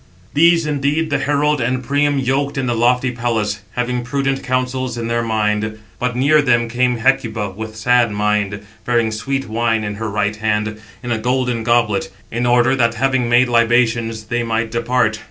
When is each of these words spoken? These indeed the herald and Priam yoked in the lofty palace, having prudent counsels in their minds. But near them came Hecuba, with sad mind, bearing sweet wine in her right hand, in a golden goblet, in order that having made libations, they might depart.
These 0.33 0.65
indeed 0.65 1.11
the 1.11 1.19
herald 1.19 1.61
and 1.61 1.83
Priam 1.83 2.17
yoked 2.17 2.57
in 2.57 2.65
the 2.65 2.73
lofty 2.73 3.11
palace, 3.11 3.59
having 3.73 4.03
prudent 4.03 4.41
counsels 4.41 4.97
in 4.97 5.05
their 5.09 5.21
minds. 5.21 5.77
But 5.99 6.15
near 6.15 6.41
them 6.41 6.67
came 6.67 6.97
Hecuba, 6.97 7.51
with 7.51 7.75
sad 7.75 8.09
mind, 8.09 8.65
bearing 8.83 9.11
sweet 9.11 9.47
wine 9.47 9.83
in 9.83 9.93
her 10.01 10.09
right 10.09 10.37
hand, 10.37 10.81
in 11.03 11.11
a 11.11 11.19
golden 11.19 11.63
goblet, 11.63 12.09
in 12.31 12.47
order 12.47 12.75
that 12.75 12.95
having 12.95 13.29
made 13.29 13.47
libations, 13.47 14.23
they 14.23 14.41
might 14.41 14.71
depart. 14.71 15.19